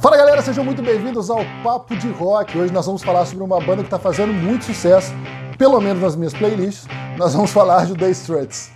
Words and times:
Fala 0.00 0.16
galera, 0.16 0.40
sejam 0.40 0.64
muito 0.64 0.80
bem-vindos 0.80 1.28
ao 1.28 1.40
Papo 1.62 1.94
de 1.94 2.10
Rock. 2.10 2.56
Hoje 2.56 2.72
nós 2.72 2.86
vamos 2.86 3.02
falar 3.02 3.26
sobre 3.26 3.44
uma 3.44 3.60
banda 3.60 3.82
que 3.82 3.88
está 3.88 3.98
fazendo 3.98 4.32
muito 4.32 4.64
sucesso, 4.64 5.12
pelo 5.58 5.78
menos 5.78 6.02
nas 6.02 6.16
minhas 6.16 6.32
playlists. 6.32 6.88
Nós 7.18 7.34
vamos 7.34 7.50
falar 7.50 7.84
de 7.84 7.94
The 7.94 8.08
Struts. 8.12 8.70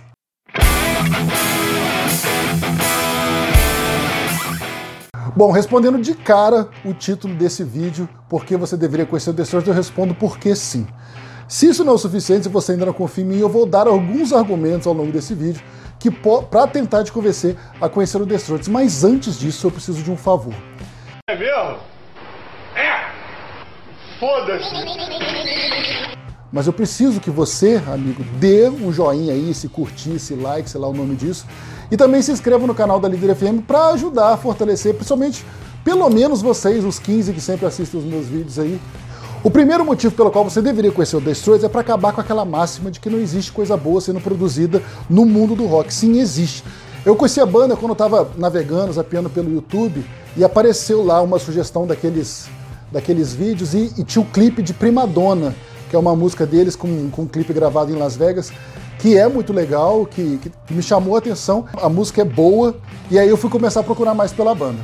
Bom, 5.35 5.49
respondendo 5.49 5.99
de 5.99 6.13
cara 6.13 6.69
o 6.85 6.93
título 6.93 7.33
desse 7.33 7.63
vídeo, 7.63 8.07
por 8.29 8.45
que 8.45 8.55
você 8.55 8.77
deveria 8.77 9.07
conhecer 9.07 9.31
o 9.31 9.33
The 9.33 9.41
Struts, 9.41 9.67
eu 9.67 9.73
respondo 9.73 10.13
porque 10.13 10.55
sim. 10.55 10.85
Se 11.47 11.67
isso 11.67 11.83
não 11.83 11.93
é 11.93 11.95
o 11.95 11.99
suficiente, 11.99 12.43
se 12.43 12.49
você 12.49 12.73
ainda 12.73 12.85
não 12.85 12.93
confia 12.93 13.23
em 13.23 13.27
mim, 13.27 13.39
eu 13.39 13.49
vou 13.49 13.65
dar 13.65 13.87
alguns 13.87 14.31
argumentos 14.31 14.85
ao 14.85 14.93
longo 14.93 15.11
desse 15.11 15.33
vídeo 15.33 15.63
que 15.97 16.11
para 16.11 16.67
tentar 16.67 17.03
te 17.03 17.11
convencer 17.11 17.57
a 17.81 17.89
conhecer 17.89 18.21
o 18.21 18.27
The 18.27 18.35
Struts. 18.35 18.67
Mas 18.67 19.03
antes 19.03 19.39
disso, 19.39 19.65
eu 19.65 19.71
preciso 19.71 20.03
de 20.03 20.11
um 20.11 20.17
favor. 20.17 20.53
É 21.27 21.35
mesmo? 21.35 21.79
É! 22.75 23.09
Foda-se! 24.19 24.75
Mas 26.53 26.67
eu 26.67 26.73
preciso 26.73 27.19
que 27.19 27.31
você, 27.31 27.81
amigo, 27.87 28.23
dê 28.39 28.69
um 28.69 28.93
joinha 28.93 29.33
aí, 29.33 29.51
se 29.51 29.67
curtir, 29.67 30.19
se 30.19 30.35
like, 30.35 30.69
sei 30.69 30.79
lá 30.79 30.87
o 30.87 30.93
nome 30.93 31.15
disso. 31.15 31.47
E 31.89 31.97
também 31.97 32.21
se 32.21 32.31
inscreva 32.31 32.67
no 32.67 32.75
canal 32.75 32.99
da 32.99 33.09
Líder 33.09 33.33
FM 33.33 33.65
para 33.65 33.87
ajudar 33.87 34.33
a 34.33 34.37
fortalecer, 34.37 34.93
principalmente, 34.93 35.43
pelo 35.83 36.07
menos 36.11 36.43
vocês, 36.43 36.85
os 36.85 36.99
15 36.99 37.33
que 37.33 37.41
sempre 37.41 37.65
assistem 37.65 37.99
os 37.99 38.05
meus 38.05 38.27
vídeos 38.27 38.59
aí. 38.59 38.79
O 39.43 39.49
primeiro 39.49 39.83
motivo 39.83 40.13
pelo 40.13 40.29
qual 40.29 40.43
você 40.43 40.61
deveria 40.61 40.91
conhecer 40.91 41.17
o 41.17 41.21
The 41.21 41.31
Struts 41.31 41.63
é 41.63 41.69
para 41.69 41.81
acabar 41.81 42.13
com 42.13 42.21
aquela 42.21 42.45
máxima 42.45 42.91
de 42.91 42.99
que 42.99 43.09
não 43.09 43.17
existe 43.17 43.51
coisa 43.51 43.75
boa 43.75 43.99
sendo 43.99 44.21
produzida 44.21 44.79
no 45.09 45.25
mundo 45.25 45.55
do 45.55 45.65
rock. 45.65 45.91
Sim, 45.91 46.19
existe. 46.19 46.63
Eu 47.05 47.15
conheci 47.15 47.39
a 47.39 47.45
banda 47.45 47.75
quando 47.75 47.89
eu 47.89 47.93
estava 47.93 48.27
navegando, 48.35 48.91
zapeando 48.91 49.29
pelo 49.29 49.53
YouTube, 49.53 50.03
e 50.35 50.43
apareceu 50.43 51.05
lá 51.05 51.21
uma 51.21 51.37
sugestão 51.37 51.85
daqueles, 51.85 52.47
daqueles 52.91 53.31
vídeos 53.31 53.75
e, 53.75 53.93
e 53.95 54.03
tinha 54.03 54.23
o 54.23 54.25
um 54.25 54.31
clipe 54.31 54.63
de 54.63 54.73
Primadonna, 54.73 55.53
que 55.87 55.95
é 55.95 55.99
uma 55.99 56.15
música 56.15 56.47
deles 56.47 56.75
com, 56.75 57.11
com 57.11 57.21
um 57.21 57.27
clipe 57.27 57.53
gravado 57.53 57.91
em 57.91 57.95
Las 57.95 58.15
Vegas, 58.15 58.51
que 58.97 59.15
é 59.15 59.27
muito 59.27 59.53
legal, 59.53 60.03
que, 60.07 60.39
que 60.65 60.73
me 60.73 60.81
chamou 60.81 61.13
a 61.13 61.19
atenção. 61.19 61.65
A 61.79 61.87
música 61.87 62.23
é 62.23 62.25
boa 62.25 62.75
e 63.11 63.19
aí 63.19 63.29
eu 63.29 63.37
fui 63.37 63.51
começar 63.51 63.81
a 63.81 63.83
procurar 63.83 64.15
mais 64.15 64.33
pela 64.33 64.55
banda. 64.55 64.79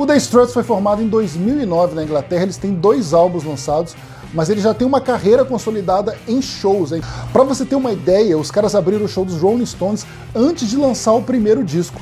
O 0.00 0.06
The 0.06 0.16
Struts 0.16 0.54
foi 0.54 0.62
formado 0.62 1.02
em 1.02 1.08
2009 1.08 1.94
na 1.94 2.02
Inglaterra, 2.02 2.44
eles 2.44 2.56
têm 2.56 2.72
dois 2.72 3.12
álbuns 3.12 3.44
lançados, 3.44 3.94
mas 4.32 4.48
ele 4.48 4.58
já 4.58 4.72
tem 4.72 4.86
uma 4.86 4.98
carreira 4.98 5.44
consolidada 5.44 6.16
em 6.26 6.40
shows. 6.40 6.92
Para 7.30 7.44
você 7.44 7.66
ter 7.66 7.74
uma 7.74 7.92
ideia, 7.92 8.38
os 8.38 8.50
caras 8.50 8.74
abriram 8.74 9.04
o 9.04 9.08
show 9.08 9.26
dos 9.26 9.42
Rolling 9.42 9.66
Stones 9.66 10.06
antes 10.34 10.70
de 10.70 10.78
lançar 10.78 11.12
o 11.12 11.20
primeiro 11.20 11.62
disco. 11.62 12.00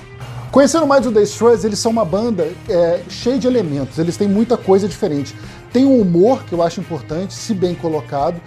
Conhecendo 0.52 0.86
mais 0.86 1.08
o 1.08 1.10
The 1.10 1.22
Struts, 1.22 1.64
eles 1.64 1.80
são 1.80 1.90
uma 1.90 2.04
banda 2.04 2.48
é, 2.68 3.00
cheia 3.08 3.36
de 3.36 3.48
elementos, 3.48 3.98
eles 3.98 4.16
têm 4.16 4.28
muita 4.28 4.56
coisa 4.56 4.86
diferente. 4.86 5.34
Tem 5.72 5.84
um 5.84 6.00
humor 6.00 6.44
que 6.44 6.52
eu 6.52 6.62
acho 6.62 6.78
importante, 6.78 7.34
se 7.34 7.52
bem 7.52 7.74
colocado. 7.74 8.40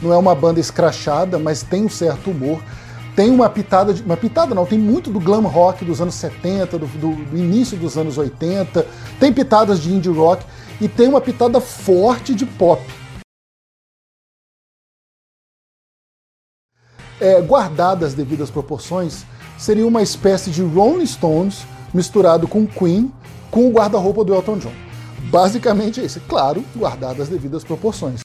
Não 0.00 0.14
é 0.14 0.16
uma 0.16 0.34
banda 0.34 0.58
escrachada, 0.58 1.38
mas 1.38 1.62
tem 1.62 1.84
um 1.84 1.90
certo 1.90 2.30
humor. 2.30 2.62
Tem 3.16 3.30
uma 3.30 3.48
pitada, 3.50 3.92
de, 3.92 4.02
uma 4.02 4.16
pitada 4.16 4.54
não, 4.54 4.64
tem 4.64 4.78
muito 4.78 5.10
do 5.10 5.20
glam 5.20 5.42
rock 5.42 5.84
dos 5.84 6.00
anos 6.00 6.14
70, 6.14 6.78
do, 6.78 6.86
do, 6.86 7.14
do 7.24 7.36
início 7.36 7.76
dos 7.76 7.98
anos 7.98 8.16
80, 8.16 8.86
tem 9.18 9.32
pitadas 9.32 9.80
de 9.80 9.92
indie 9.92 10.10
rock 10.10 10.44
e 10.80 10.88
tem 10.88 11.08
uma 11.08 11.20
pitada 11.20 11.60
forte 11.60 12.34
de 12.34 12.46
pop. 12.46 12.82
é, 17.20 17.40
guardadas 17.42 18.10
as 18.10 18.14
devidas 18.14 18.50
proporções, 18.50 19.24
seria 19.58 19.86
uma 19.86 20.02
espécie 20.02 20.50
de 20.50 20.62
Rolling 20.62 21.06
Stones 21.06 21.66
misturado 21.92 22.48
com 22.48 22.66
Queen 22.66 23.12
com 23.50 23.68
o 23.68 23.72
guarda-roupa 23.72 24.24
do 24.24 24.34
Elton 24.34 24.58
John. 24.58 24.72
Basicamente 25.30 26.00
é 26.00 26.04
isso. 26.04 26.20
Claro, 26.26 26.64
guardadas 26.74 27.22
as 27.22 27.28
devidas 27.28 27.62
proporções. 27.62 28.20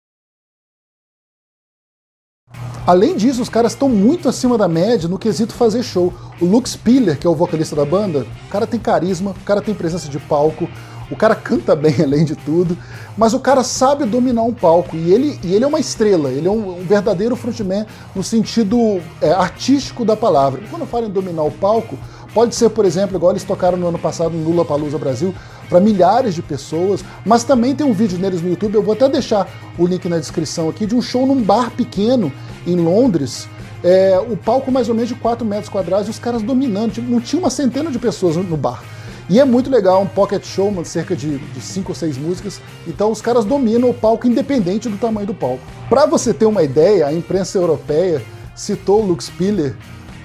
Além 2.87 3.17
disso, 3.17 3.41
os 3.41 3.49
caras 3.49 3.71
estão 3.71 3.89
muito 3.89 4.29
acima 4.29 4.59
da 4.59 4.67
média 4.67 5.09
no 5.09 5.17
quesito 5.17 5.55
fazer 5.55 5.81
show. 5.81 6.13
O 6.39 6.45
Luke 6.45 6.69
Spiller, 6.69 7.17
que 7.17 7.25
é 7.25 7.29
o 7.29 7.33
vocalista 7.33 7.75
da 7.75 7.83
banda, 7.83 8.27
o 8.45 8.49
cara 8.51 8.67
tem 8.67 8.79
carisma, 8.79 9.31
o 9.31 9.43
cara 9.43 9.59
tem 9.59 9.73
presença 9.73 10.07
de 10.07 10.19
palco, 10.19 10.69
o 11.09 11.15
cara 11.15 11.33
canta 11.33 11.73
bem 11.75 11.95
além 12.03 12.23
de 12.23 12.35
tudo, 12.35 12.77
mas 13.17 13.33
o 13.33 13.39
cara 13.39 13.63
sabe 13.63 14.05
dominar 14.05 14.43
um 14.43 14.53
palco 14.53 14.95
e 14.95 15.11
ele, 15.11 15.39
e 15.43 15.55
ele 15.55 15.63
é 15.63 15.67
uma 15.67 15.79
estrela, 15.79 16.29
ele 16.29 16.47
é 16.47 16.51
um, 16.51 16.81
um 16.81 16.83
verdadeiro 16.83 17.35
frontman 17.35 17.87
no 18.13 18.23
sentido 18.23 19.01
é, 19.19 19.31
artístico 19.31 20.05
da 20.05 20.15
palavra. 20.15 20.61
Quando 20.69 20.83
eu 20.83 20.87
falo 20.87 21.07
em 21.07 21.11
dominar 21.11 21.41
o 21.41 21.51
palco, 21.51 21.97
pode 22.35 22.53
ser, 22.53 22.69
por 22.69 22.85
exemplo, 22.85 23.17
igual 23.17 23.31
eles 23.31 23.43
tocaram 23.43 23.79
no 23.79 23.87
ano 23.87 23.97
passado 23.97 24.37
no 24.37 24.47
Lula 24.47 24.63
Palusa 24.63 24.99
Brasil, 24.99 25.33
para 25.67 25.79
milhares 25.79 26.35
de 26.35 26.43
pessoas, 26.43 27.03
mas 27.25 27.43
também 27.43 27.75
tem 27.75 27.83
um 27.83 27.93
vídeo 27.93 28.19
neles 28.19 28.43
no 28.43 28.49
YouTube, 28.49 28.75
eu 28.75 28.83
vou 28.83 28.93
até 28.93 29.09
deixar 29.09 29.49
o 29.75 29.87
link 29.87 30.07
na 30.07 30.19
descrição 30.19 30.69
aqui, 30.69 30.85
de 30.85 30.93
um 30.93 31.01
show 31.01 31.25
num 31.25 31.41
bar 31.41 31.71
pequeno 31.71 32.31
em 32.65 32.75
Londres, 32.75 33.47
é, 33.83 34.19
o 34.19 34.35
palco 34.35 34.71
mais 34.71 34.89
ou 34.89 34.95
menos 34.95 35.09
de 35.09 35.15
4 35.15 35.45
metros 35.45 35.69
quadrados 35.69 36.07
e 36.07 36.11
os 36.11 36.19
caras 36.19 36.41
dominando, 36.41 36.93
tipo, 36.93 37.09
não 37.09 37.21
tinha 37.21 37.39
uma 37.39 37.49
centena 37.49 37.91
de 37.91 37.99
pessoas 37.99 38.35
no 38.35 38.57
bar. 38.57 38.83
E 39.27 39.39
é 39.39 39.45
muito 39.45 39.69
legal, 39.69 40.01
um 40.01 40.07
pocket 40.07 40.45
show, 40.45 40.71
cerca 40.85 41.15
de, 41.15 41.39
de 41.39 41.61
cinco 41.61 41.91
ou 41.91 41.95
seis 41.95 42.17
músicas. 42.17 42.61
Então 42.87 43.11
os 43.11 43.21
caras 43.21 43.43
dominam 43.43 43.89
o 43.89 43.93
palco 43.93 44.27
independente 44.27 44.87
do 44.87 44.97
tamanho 44.97 45.25
do 45.25 45.33
palco. 45.33 45.61
Para 45.89 46.05
você 46.05 46.33
ter 46.33 46.45
uma 46.45 46.61
ideia, 46.61 47.07
a 47.07 47.13
imprensa 47.13 47.57
europeia 47.57 48.21
citou 48.55 49.01
o 49.01 49.05
Luke 49.05 49.23
Spiller 49.23 49.75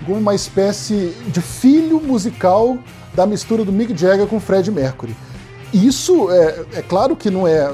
como 0.04 0.18
uma 0.18 0.34
espécie 0.34 1.14
de 1.28 1.40
filho 1.40 2.00
musical 2.00 2.78
da 3.14 3.26
mistura 3.26 3.64
do 3.64 3.72
Mick 3.72 3.96
Jagger 3.96 4.26
com 4.26 4.38
Fred 4.38 4.70
Mercury. 4.70 5.16
Isso 5.72 6.30
é, 6.30 6.64
é 6.74 6.82
claro 6.82 7.16
que 7.16 7.30
não 7.30 7.46
é 7.46 7.72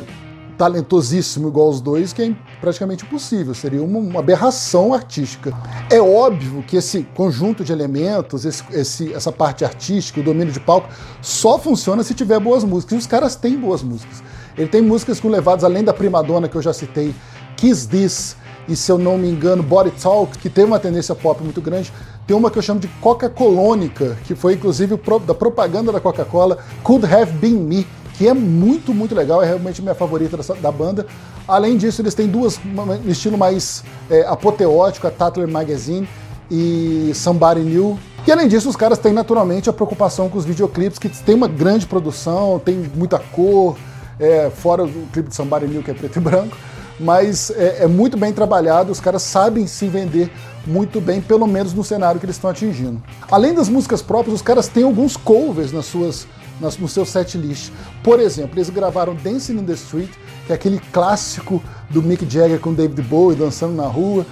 talentosíssimo 0.56 1.48
igual 1.48 1.68
os 1.68 1.80
dois, 1.80 2.12
que 2.12 2.22
é 2.22 2.34
praticamente 2.60 3.04
impossível, 3.04 3.54
seria 3.54 3.82
uma, 3.82 3.98
uma, 3.98 4.20
aberração 4.20 4.94
artística. 4.94 5.52
É 5.90 6.00
óbvio 6.00 6.62
que 6.62 6.76
esse 6.76 7.02
conjunto 7.14 7.62
de 7.64 7.72
elementos, 7.72 8.44
esse, 8.44 8.64
esse, 8.72 9.12
essa 9.12 9.30
parte 9.30 9.64
artística, 9.64 10.20
o 10.20 10.22
domínio 10.22 10.52
de 10.52 10.60
palco, 10.60 10.88
só 11.20 11.58
funciona 11.58 12.02
se 12.02 12.14
tiver 12.14 12.40
boas 12.40 12.64
músicas. 12.64 12.92
E 12.94 12.98
os 12.98 13.06
caras 13.06 13.36
têm 13.36 13.56
boas 13.58 13.82
músicas. 13.82 14.22
Ele 14.56 14.68
tem 14.68 14.80
músicas 14.80 15.20
com 15.20 15.28
levados 15.28 15.64
além 15.64 15.84
da 15.84 15.92
primadona 15.92 16.48
que 16.48 16.56
eu 16.56 16.62
já 16.62 16.72
citei, 16.72 17.14
Kiss 17.56 17.86
This, 17.88 18.36
e 18.68 18.74
se 18.74 18.90
eu 18.90 18.98
não 18.98 19.16
me 19.16 19.28
engano, 19.28 19.62
Body 19.62 19.92
Talk, 19.92 20.38
que 20.38 20.50
tem 20.50 20.64
uma 20.64 20.78
tendência 20.78 21.14
pop 21.14 21.42
muito 21.42 21.60
grande. 21.60 21.92
Tem 22.26 22.36
uma 22.36 22.50
que 22.50 22.58
eu 22.58 22.62
chamo 22.62 22.80
de 22.80 22.88
Coca-Colônica, 23.00 24.16
que 24.24 24.34
foi 24.34 24.54
inclusive 24.54 24.98
da 25.24 25.34
propaganda 25.34 25.92
da 25.92 26.00
Coca-Cola, 26.00 26.58
Could 26.82 27.06
Have 27.06 27.32
Been 27.32 27.54
Me, 27.54 27.86
que 28.16 28.26
é 28.26 28.34
muito, 28.34 28.94
muito 28.94 29.14
legal, 29.14 29.42
é 29.42 29.46
realmente 29.46 29.82
minha 29.82 29.94
favorita 29.94 30.36
dessa, 30.36 30.54
da 30.54 30.72
banda. 30.72 31.06
Além 31.46 31.76
disso, 31.76 32.00
eles 32.00 32.14
têm 32.14 32.26
duas, 32.26 32.58
um 32.58 33.10
estilo 33.10 33.36
mais 33.36 33.84
é, 34.10 34.22
apoteótico, 34.26 35.06
a 35.06 35.10
Tatler 35.10 35.48
Magazine 35.48 36.08
e 36.50 37.12
Somebody 37.14 37.60
New. 37.60 37.98
E 38.26 38.32
além 38.32 38.48
disso, 38.48 38.68
os 38.68 38.76
caras 38.76 38.98
têm 38.98 39.12
naturalmente 39.12 39.70
a 39.70 39.72
preocupação 39.72 40.28
com 40.28 40.38
os 40.38 40.44
videoclipes, 40.44 40.98
que 40.98 41.08
tem 41.08 41.34
uma 41.34 41.46
grande 41.46 41.86
produção, 41.86 42.58
tem 42.58 42.90
muita 42.94 43.18
cor, 43.18 43.76
é, 44.18 44.50
fora 44.50 44.84
o 44.84 45.06
clipe 45.12 45.28
de 45.28 45.34
Somebody 45.34 45.66
New, 45.66 45.82
que 45.82 45.90
é 45.90 45.94
preto 45.94 46.16
e 46.16 46.20
branco, 46.20 46.56
mas 46.98 47.50
é, 47.50 47.84
é 47.84 47.86
muito 47.86 48.16
bem 48.16 48.32
trabalhado, 48.32 48.90
os 48.90 48.98
caras 48.98 49.22
sabem 49.22 49.66
se 49.66 49.86
vender 49.86 50.32
muito 50.66 51.00
bem, 51.00 51.20
pelo 51.20 51.46
menos 51.46 51.72
no 51.72 51.84
cenário 51.84 52.18
que 52.18 52.26
eles 52.26 52.36
estão 52.36 52.50
atingindo. 52.50 53.00
Além 53.30 53.54
das 53.54 53.68
músicas 53.68 54.02
próprias, 54.02 54.34
os 54.34 54.42
caras 54.42 54.66
têm 54.66 54.82
alguns 54.82 55.16
covers 55.16 55.70
nas 55.70 55.86
suas 55.86 56.26
no 56.60 56.88
seu 56.88 57.04
set 57.04 57.36
list. 57.36 57.70
Por 58.02 58.20
exemplo, 58.20 58.56
eles 58.56 58.70
gravaram 58.70 59.14
Dancing 59.14 59.58
in 59.58 59.64
the 59.64 59.74
Street, 59.74 60.10
que 60.46 60.52
é 60.52 60.54
aquele 60.54 60.78
clássico 60.92 61.62
do 61.90 62.02
Mick 62.02 62.28
Jagger 62.28 62.58
com 62.60 62.72
David 62.72 63.02
Bowie 63.02 63.36
dançando 63.36 63.74
na 63.74 63.86
rua. 63.86 64.26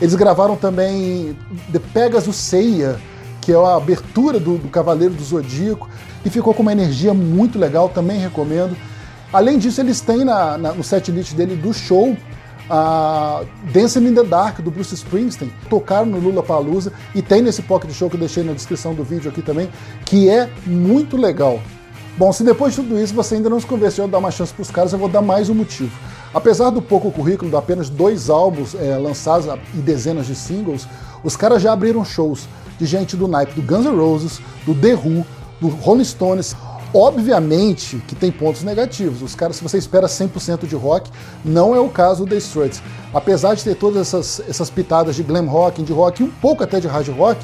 Eles 0.00 0.14
gravaram 0.14 0.56
também 0.56 1.36
The 1.72 1.78
Pegasus 1.92 2.36
Ceia, 2.36 2.98
que 3.40 3.52
é 3.52 3.56
a 3.56 3.76
abertura 3.76 4.38
do, 4.38 4.58
do 4.58 4.68
Cavaleiro 4.68 5.14
do 5.14 5.22
Zodíaco, 5.22 5.88
e 6.24 6.30
ficou 6.30 6.52
com 6.54 6.62
uma 6.62 6.72
energia 6.72 7.14
muito 7.14 7.58
legal, 7.58 7.88
também 7.88 8.18
recomendo. 8.18 8.76
Além 9.32 9.58
disso, 9.58 9.80
eles 9.80 10.00
têm 10.00 10.24
na, 10.24 10.58
na, 10.58 10.72
no 10.72 10.82
set 10.82 11.10
list 11.10 11.34
dele 11.34 11.56
do 11.56 11.72
show 11.72 12.16
a 12.70 13.42
Dancing 13.72 14.06
in 14.06 14.14
the 14.14 14.22
Dark, 14.22 14.60
do 14.60 14.70
Bruce 14.70 14.94
Springsteen. 14.94 15.52
Tocaram 15.68 16.06
no 16.06 16.18
Lula 16.18 16.42
Palusa 16.42 16.92
e 17.14 17.20
tem 17.20 17.42
nesse 17.42 17.62
pocket 17.62 17.90
show 17.90 18.08
que 18.08 18.14
eu 18.16 18.20
deixei 18.20 18.44
na 18.44 18.52
descrição 18.52 18.94
do 18.94 19.02
vídeo 19.02 19.28
aqui 19.28 19.42
também, 19.42 19.68
que 20.06 20.28
é 20.28 20.48
muito 20.64 21.16
legal. 21.16 21.60
Bom, 22.16 22.32
se 22.32 22.44
depois 22.44 22.74
de 22.74 22.82
tudo 22.82 22.98
isso 23.00 23.14
você 23.14 23.36
ainda 23.36 23.50
não 23.50 23.58
se 23.58 23.66
convenceu 23.66 24.04
a 24.04 24.06
dar 24.06 24.18
uma 24.18 24.30
chance 24.30 24.52
para 24.52 24.62
os 24.62 24.70
caras, 24.70 24.92
eu 24.92 24.98
vou 24.98 25.08
dar 25.08 25.22
mais 25.22 25.48
um 25.48 25.54
motivo. 25.54 25.90
Apesar 26.32 26.70
do 26.70 26.80
pouco 26.80 27.10
currículo, 27.10 27.50
de 27.50 27.56
apenas 27.56 27.88
dois 27.88 28.30
álbuns 28.30 28.74
é, 28.74 28.96
lançados 28.96 29.46
e 29.74 29.78
dezenas 29.78 30.26
de 30.26 30.36
singles, 30.36 30.86
os 31.24 31.36
caras 31.36 31.60
já 31.60 31.72
abriram 31.72 32.04
shows 32.04 32.48
de 32.78 32.86
gente 32.86 33.16
do 33.16 33.26
naipe 33.26 33.52
do 33.54 33.62
Guns 33.62 33.84
N' 33.84 33.96
Roses, 33.96 34.40
do 34.64 34.74
The 34.74 34.94
Who, 34.94 35.26
do 35.60 35.68
Rolling 35.68 36.04
Stones, 36.04 36.54
Obviamente 36.92 38.02
que 38.08 38.16
tem 38.16 38.32
pontos 38.32 38.62
negativos. 38.62 39.22
Os 39.22 39.34
caras, 39.34 39.56
se 39.56 39.62
você 39.62 39.78
espera 39.78 40.06
100% 40.08 40.66
de 40.66 40.74
rock, 40.74 41.10
não 41.44 41.74
é 41.74 41.78
o 41.78 41.88
caso 41.88 42.26
do 42.26 42.34
The. 42.34 42.82
Apesar 43.14 43.54
de 43.54 43.62
ter 43.62 43.76
todas 43.76 44.08
essas, 44.08 44.40
essas 44.48 44.70
pitadas 44.70 45.14
de 45.14 45.22
glam 45.22 45.46
rock, 45.46 45.82
de 45.82 45.92
rock 45.92 46.22
e 46.22 46.26
um 46.26 46.30
pouco 46.30 46.64
até 46.64 46.80
de 46.80 46.88
hard 46.88 47.08
rock, 47.08 47.40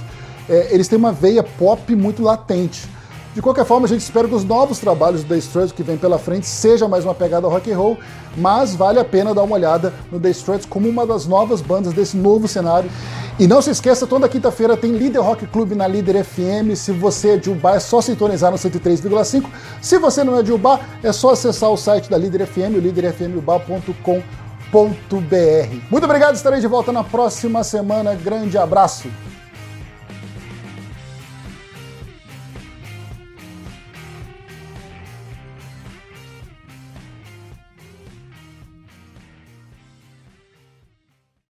é, 0.48 0.74
eles 0.74 0.88
têm 0.88 0.98
uma 0.98 1.12
veia 1.12 1.42
pop 1.42 1.94
muito 1.94 2.22
latente. 2.22 2.88
De 3.36 3.42
qualquer 3.42 3.66
forma, 3.66 3.84
a 3.84 3.88
gente 3.88 4.00
espera 4.00 4.26
que 4.26 4.34
os 4.34 4.44
novos 4.44 4.78
trabalhos 4.78 5.22
do 5.22 5.28
The 5.28 5.36
Struts 5.36 5.70
que 5.70 5.82
vem 5.82 5.98
pela 5.98 6.18
frente 6.18 6.46
seja 6.46 6.88
mais 6.88 7.04
uma 7.04 7.14
pegada 7.14 7.46
rock 7.46 7.70
and 7.70 7.76
roll, 7.76 7.98
mas 8.34 8.74
vale 8.74 8.98
a 8.98 9.04
pena 9.04 9.34
dar 9.34 9.42
uma 9.42 9.56
olhada 9.56 9.92
no 10.10 10.18
The 10.18 10.30
Struts 10.30 10.64
como 10.64 10.88
uma 10.88 11.06
das 11.06 11.26
novas 11.26 11.60
bandas 11.60 11.92
desse 11.92 12.16
novo 12.16 12.48
cenário. 12.48 12.90
E 13.38 13.46
não 13.46 13.60
se 13.60 13.68
esqueça, 13.68 14.06
toda 14.06 14.26
quinta-feira 14.26 14.74
tem 14.74 14.92
Líder 14.92 15.18
Rock 15.18 15.46
Club 15.48 15.72
na 15.72 15.86
Líder 15.86 16.24
FM. 16.24 16.74
Se 16.74 16.92
você 16.92 17.32
é 17.32 17.36
de 17.36 17.50
Ubá, 17.50 17.74
é 17.74 17.78
só 17.78 18.00
sintonizar 18.00 18.50
no 18.50 18.56
103,5. 18.56 19.44
Se 19.82 19.98
você 19.98 20.24
não 20.24 20.38
é 20.38 20.42
de 20.42 20.50
Ubá, 20.50 20.80
é 21.02 21.12
só 21.12 21.32
acessar 21.32 21.70
o 21.70 21.76
site 21.76 22.08
da 22.08 22.16
Líder 22.16 22.46
FM, 22.46 22.76
o 22.76 22.80
líderfmubá.com.br. 22.80 24.16
Muito 25.90 26.04
obrigado, 26.04 26.36
estarei 26.36 26.60
de 26.60 26.66
volta 26.66 26.90
na 26.90 27.04
próxima 27.04 27.62
semana. 27.62 28.14
Grande 28.14 28.56
abraço! 28.56 29.10